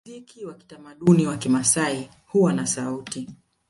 [0.05, 3.27] Muziki wa kitamaduni wa Kimasai huwa na sauti